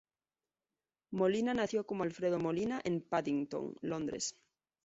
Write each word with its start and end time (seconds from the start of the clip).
Molina 1.19 1.53
nació 1.59 1.85
como 1.85 2.01
Alfredo 2.05 2.39
Molina 2.39 2.81
en 2.83 3.01
Paddington, 3.01 3.73
Londres. 3.93 4.33